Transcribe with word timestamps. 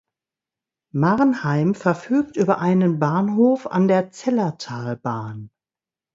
Marnheim 0.93 1.75
verfügt 1.75 2.35
über 2.35 2.57
einen 2.57 2.97
Bahnhof 2.97 3.67
an 3.67 3.87
der 3.87 4.09
Zellertalbahn. 4.09 5.51